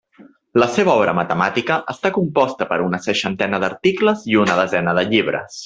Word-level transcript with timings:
La 0.61 0.67
seva 0.75 0.93
obra 1.01 1.13
matemàtica 1.17 1.77
està 1.93 2.11
composta 2.17 2.69
per 2.73 2.81
una 2.87 3.01
seixantena 3.05 3.61
d'articles 3.65 4.25
i 4.33 4.43
una 4.47 4.57
desena 4.63 5.01
de 5.01 5.09
llibres. 5.15 5.59